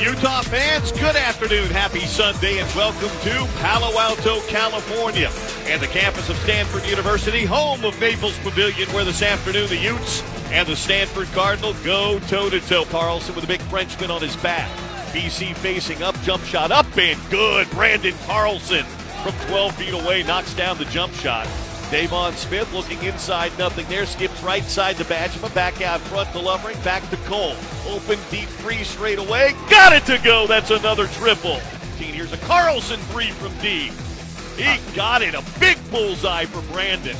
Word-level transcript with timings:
Utah 0.00 0.42
fans, 0.42 0.92
good 0.92 1.16
afternoon. 1.16 1.68
Happy 1.70 1.98
Sunday 2.00 2.58
and 2.58 2.74
welcome 2.76 3.10
to 3.22 3.46
Palo 3.58 3.98
Alto, 3.98 4.40
California 4.42 5.28
and 5.66 5.82
the 5.82 5.88
campus 5.88 6.28
of 6.28 6.36
Stanford 6.36 6.86
University, 6.86 7.44
home 7.44 7.84
of 7.84 7.98
Maples 8.00 8.38
Pavilion, 8.38 8.88
where 8.90 9.04
this 9.04 9.22
afternoon 9.22 9.66
the 9.66 9.76
Utes 9.76 10.22
and 10.52 10.68
the 10.68 10.76
Stanford 10.76 11.26
Cardinal 11.32 11.74
go 11.84 12.20
toe 12.20 12.48
to 12.48 12.60
toe. 12.60 12.84
Carlson 12.84 13.34
with 13.34 13.42
a 13.42 13.48
big 13.48 13.60
Frenchman 13.62 14.08
on 14.08 14.22
his 14.22 14.36
back. 14.36 14.70
BC 15.12 15.56
facing 15.56 16.00
up, 16.04 16.18
jump 16.22 16.44
shot 16.44 16.70
up 16.70 16.86
and 16.96 17.20
good. 17.28 17.66
Branden 17.68 18.14
Carlson 18.26 18.84
from 19.24 19.32
12 19.48 19.74
feet 19.74 19.94
away 19.94 20.22
knocks 20.22 20.54
down 20.54 20.78
the 20.78 20.84
jump 20.86 21.12
shot. 21.14 21.48
Deivon 21.90 22.34
Smith 22.34 22.70
looking 22.74 23.02
inside, 23.02 23.56
nothing 23.58 23.86
there. 23.88 24.04
Skips 24.04 24.42
right 24.42 24.62
side 24.64 24.96
to 24.96 25.04
Bajema, 25.04 25.52
back 25.54 25.80
out 25.80 26.00
front 26.00 26.30
to 26.32 26.38
Lovering, 26.38 26.78
back 26.82 27.08
to 27.08 27.16
Cole. 27.18 27.56
Open 27.86 28.18
deep 28.30 28.48
three 28.48 28.84
straight 28.84 29.18
away. 29.18 29.54
Got 29.70 29.94
it 29.94 30.04
to 30.04 30.18
go. 30.22 30.46
That's 30.46 30.70
another 30.70 31.06
triple. 31.06 31.60
Here's 31.96 32.32
a 32.32 32.36
Carlson 32.38 33.00
three 33.10 33.30
from 33.30 33.56
deep. 33.58 33.92
He 34.56 34.78
got 34.94 35.22
it. 35.22 35.34
A 35.34 35.42
big 35.58 35.78
bullseye 35.90 36.44
for 36.44 36.60
Branden. 36.72 37.16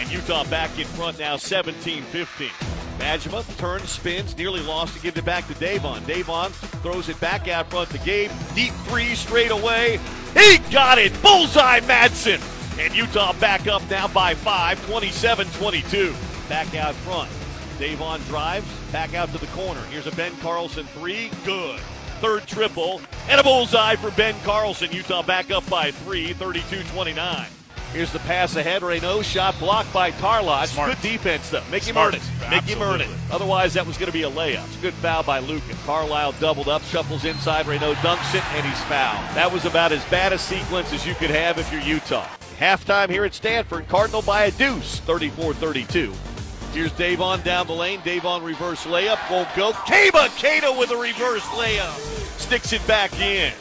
And 0.00 0.10
Utah 0.12 0.44
back 0.44 0.78
in 0.78 0.86
front 0.86 1.18
now 1.18 1.36
17 1.36 2.04
15. 2.04 2.48
Bajema 2.98 3.58
turns, 3.58 3.90
spins, 3.90 4.36
nearly 4.38 4.60
lost 4.60 4.94
to 4.94 5.00
give 5.00 5.16
it 5.16 5.24
back 5.24 5.48
to 5.48 5.54
Deivon. 5.54 6.00
Deivon 6.02 6.50
throws 6.82 7.08
it 7.08 7.18
back 7.18 7.48
out 7.48 7.68
front 7.70 7.90
to 7.90 7.98
Gabe. 7.98 8.30
Deep 8.54 8.72
three 8.86 9.16
straight 9.16 9.50
away. 9.50 9.98
He 10.34 10.58
got 10.70 10.98
it. 10.98 11.12
Bullseye 11.22 11.80
Madsen. 11.80 12.40
And 12.78 12.94
Utah 12.94 13.32
back 13.34 13.66
up 13.66 13.82
now 13.90 14.08
by 14.08 14.34
five, 14.34 14.84
27 14.86 15.46
22. 15.48 16.14
Back 16.48 16.74
out 16.74 16.94
front. 16.94 17.30
Deivon 17.78 18.24
drives, 18.28 18.66
back 18.92 19.14
out 19.14 19.30
to 19.32 19.38
the 19.38 19.46
corner. 19.48 19.80
Here's 19.90 20.06
a 20.06 20.12
Ben 20.12 20.32
Carlson 20.36 20.86
three. 20.86 21.30
Good. 21.44 21.80
Third 22.20 22.46
triple, 22.46 23.00
and 23.28 23.40
a 23.40 23.42
bullseye 23.42 23.96
for 23.96 24.12
Ben 24.12 24.34
Carlson. 24.44 24.92
Utah 24.92 25.22
back 25.22 25.50
up 25.50 25.68
by 25.68 25.90
three, 25.90 26.32
32 26.34 26.82
29. 26.84 27.46
Here's 27.92 28.12
the 28.12 28.20
pass 28.20 28.56
ahead. 28.56 28.80
Raynaud 28.80 29.22
shot 29.22 29.58
blocked 29.58 29.92
by 29.92 30.12
Tarlac. 30.12 30.74
Good 30.86 31.02
defense, 31.02 31.50
though. 31.50 31.62
Make 31.70 31.82
him 31.82 31.98
earn 31.98 32.14
it. 32.14 32.22
Make 32.48 32.62
him 32.62 32.80
earn 32.80 33.02
it. 33.02 33.08
Otherwise, 33.30 33.74
that 33.74 33.86
was 33.86 33.98
going 33.98 34.06
to 34.06 34.12
be 34.12 34.22
a 34.22 34.30
layup. 34.30 34.64
It's 34.66 34.78
a 34.78 34.80
good 34.80 34.94
foul 34.94 35.24
by 35.24 35.40
Luka. 35.40 35.74
Carlyle 35.84 36.32
doubled 36.32 36.68
up, 36.68 36.82
shuffles 36.84 37.26
inside. 37.26 37.66
Raynaud 37.66 37.94
dunks 37.96 38.34
it, 38.34 38.44
and 38.54 38.66
he's 38.66 38.80
fouled. 38.84 39.36
That 39.36 39.52
was 39.52 39.66
about 39.66 39.92
as 39.92 40.02
bad 40.06 40.32
a 40.32 40.38
sequence 40.38 40.90
as 40.94 41.06
you 41.06 41.14
could 41.16 41.30
have 41.30 41.58
if 41.58 41.70
you're 41.70 41.82
Utah. 41.82 42.26
Halftime 42.62 43.10
here 43.10 43.24
at 43.24 43.34
Stanford. 43.34 43.88
Cardinal 43.88 44.22
by 44.22 44.44
a 44.44 44.52
deuce, 44.52 45.00
34 45.00 45.52
32. 45.52 46.12
Here's 46.72 46.92
Deivon 46.92 47.42
down 47.42 47.66
the 47.66 47.72
lane. 47.72 47.98
Deivon 48.02 48.44
reverse 48.44 48.84
layup. 48.84 49.18
Won't 49.28 49.48
go. 49.56 49.72
Keba 49.72 50.28
Keita 50.38 50.78
with 50.78 50.92
a 50.92 50.96
reverse 50.96 51.42
layup. 51.42 51.98
Sticks 52.38 52.72
it 52.72 52.86
back 52.86 53.12
in. 53.18 53.52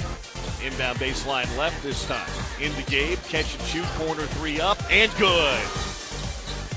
Inbound 0.64 1.00
baseline 1.00 1.58
left 1.58 1.82
this 1.82 2.06
time. 2.06 2.30
Into 2.62 2.84
Gabe. 2.92 3.18
Catch 3.28 3.56
and 3.56 3.64
shoot. 3.64 3.86
Corner 3.96 4.28
three 4.28 4.62
up. 4.62 4.78
And 4.92 5.12
good. 5.18 5.60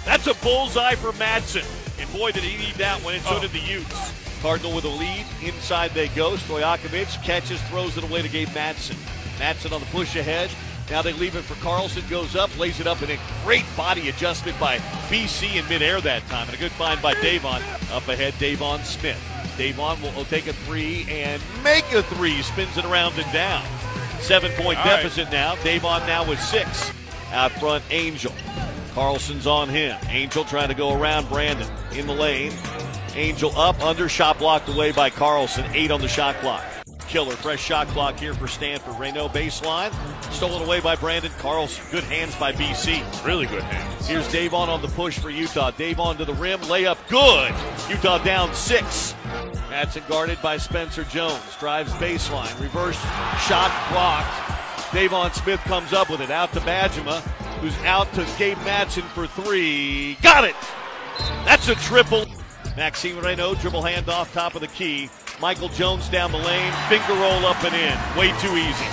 That's 0.06 0.27
a 0.27 0.34
bullseye 0.43 0.94
for 0.94 1.12
Madsen. 1.12 1.66
And 2.00 2.10
boy, 2.10 2.32
did 2.32 2.43
he 2.43 2.56
need 2.56 2.77
that 2.77 3.04
one. 3.04 3.16
And 3.16 3.22
so 3.25 3.37
oh. 3.37 3.41
did 3.43 3.50
the 3.50 3.60
Utes. 3.60 4.41
Cardinal 4.41 4.75
with 4.75 4.87
a 4.87 4.88
lead. 4.88 5.27
Inside 5.43 5.91
they 5.91 6.09
go. 6.09 6.37
Stojakovic 6.37 7.22
catches, 7.22 7.60
throws 7.65 7.98
it 7.98 8.04
away 8.04 8.22
to 8.22 8.31
Gabe 8.31 8.48
Madsen. 8.48 8.97
Madsen 9.38 9.72
on 9.72 9.81
the 9.81 9.87
push 9.88 10.16
ahead. 10.16 10.48
Now 10.91 11.00
they 11.00 11.12
leave 11.15 11.34
it 11.34 11.43
for 11.43 11.55
Carlson, 11.62 12.03
goes 12.11 12.37
up, 12.37 12.56
lays 12.59 12.78
it 12.78 12.87
up, 12.87 13.00
and 13.00 13.11
a 13.11 13.19
great 13.45 13.65
body 13.77 14.09
adjustment 14.11 14.59
by 14.61 14.78
BC 15.09 15.56
in 15.56 15.67
midair 15.69 16.00
that 16.03 16.27
time. 16.27 16.47
And 16.47 16.56
a 16.56 16.61
good 16.61 16.72
find 16.72 17.00
by 17.00 17.15
Deivon. 17.15 17.62
Up 17.91 18.06
ahead, 18.09 18.34
Deivon 18.34 18.84
Smith. 18.84 19.21
Deivon 19.56 20.00
will, 20.03 20.12
will 20.12 20.25
take 20.27 20.47
a 20.47 20.53
three 20.53 21.06
and 21.09 21.43
make 21.62 21.91
a 21.93 22.03
three. 22.03 22.43
Spins 22.43 22.77
it 22.77 22.84
around 22.84 23.19
and 23.19 23.33
down. 23.33 23.65
Seven 24.21 24.50
point 24.53 24.78
All 24.78 24.84
deficit 24.84 25.25
right. 25.25 25.33
now. 25.33 25.55
Deivon 25.56 26.06
now 26.06 26.28
with 26.28 26.41
six. 26.41 26.93
Out 27.33 27.53
front, 27.53 27.83
Angel. 27.91 28.33
Carlson's 28.95 29.47
on 29.47 29.69
him. 29.69 29.99
Angel 30.09 30.45
trying 30.45 30.69
to 30.69 30.75
go 30.75 31.01
around 31.01 31.25
Branden 31.25 31.69
in 31.97 32.06
the 32.06 32.15
lane. 32.15 32.53
Angel 33.15 33.56
up, 33.59 33.81
under, 33.83 34.09
shot 34.09 34.39
blocked 34.39 34.69
away 34.69 34.93
by 34.93 35.09
Carlson. 35.09 35.65
Eight 35.72 35.91
on 35.91 36.01
the 36.01 36.09
shot 36.09 36.37
clock 36.37 36.62
killer. 37.14 37.36
Fresh 37.36 37.62
shot 37.62 37.86
clock 37.88 38.19
here 38.19 38.34
for 38.34 38.48
Stanford. 38.48 38.94
Raynaud 38.94 39.32
baseline. 39.32 39.92
Stolen 40.32 40.62
away 40.62 40.80
by 40.80 40.97
Branden 40.97 41.30
Carlson. 41.38 41.84
Good 41.92 42.02
hands 42.02 42.34
by 42.34 42.50
BC. 42.50 43.25
Really 43.25 43.47
good 43.47 43.62
hands. 43.62 44.08
Here's 44.08 44.26
Deivon 44.26 44.66
on 44.66 44.82
the 44.82 44.88
push 44.88 45.16
for 45.20 45.30
Utah. 45.30 45.70
Deivon 45.70 46.16
to 46.16 46.24
the 46.24 46.34
rim. 46.34 46.58
Layup 46.62 46.98
good. 47.08 47.54
Utah 47.88 48.19
down 48.19 48.53
six. 48.53 49.14
Madsen 49.70 50.06
guarded 50.08 50.42
by 50.42 50.56
Spencer 50.56 51.04
Jones. 51.04 51.41
Drives 51.60 51.92
baseline. 51.92 52.60
Reverse 52.60 53.00
shot 53.47 53.70
blocked. 53.92 54.50
Deivon 54.91 55.32
Smith 55.32 55.60
comes 55.60 55.92
up 55.92 56.10
with 56.10 56.20
it. 56.20 56.32
Out 56.32 56.53
to 56.54 56.60
Bajema, 56.60 57.20
who's 57.60 57.78
out 57.84 58.12
to 58.14 58.26
Gabe 58.38 58.58
Madsen 58.58 59.04
for 59.10 59.28
three. 59.28 60.16
Got 60.20 60.42
it! 60.42 60.56
That's 61.44 61.69
a 61.69 61.76
triple. 61.76 62.26
Maxime 62.76 63.19
Raynaud, 63.19 63.60
dribble 63.60 63.82
hand 63.82 64.08
off 64.08 64.32
top 64.32 64.56
of 64.56 64.60
the 64.60 64.66
key. 64.66 65.08
Michael 65.41 65.69
Jones 65.69 66.09
down 66.09 66.31
the 66.33 66.39
lane, 66.39 66.72
finger 66.89 67.12
roll 67.15 67.45
up 67.47 67.62
and 67.65 67.75
in. 67.75 68.19
Way 68.19 68.28
too 68.41 68.56
easy. 68.56 68.84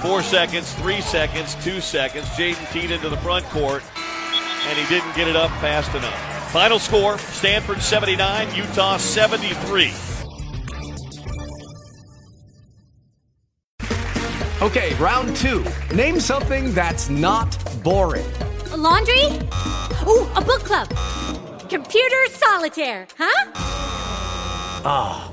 Four 0.00 0.22
seconds, 0.22 0.72
three 0.74 1.00
seconds, 1.02 1.54
two 1.62 1.80
seconds. 1.80 2.26
Jaden 2.30 2.72
Teed 2.72 2.90
into 2.90 3.08
the 3.08 3.18
front 3.18 3.44
court, 3.46 3.82
and 4.66 4.78
he 4.78 4.86
didn't 4.88 5.14
get 5.14 5.28
it 5.28 5.36
up 5.36 5.50
fast 5.60 5.94
enough. 5.94 6.52
Final 6.52 6.78
score 6.78 7.18
Stanford 7.18 7.80
79, 7.82 8.54
Utah 8.56 8.96
73. 8.96 9.92
Okay, 14.62 14.94
round 14.94 15.36
two. 15.36 15.64
Name 15.94 16.20
something 16.20 16.72
that's 16.72 17.08
not 17.08 17.56
boring. 17.82 18.26
A 18.72 18.76
laundry? 18.76 19.24
Ooh, 20.06 20.28
a 20.36 20.42
book 20.44 20.64
club. 20.64 20.88
Computer 21.68 22.26
solitaire, 22.28 23.06
huh? 23.16 23.50
Ah. 24.84 25.32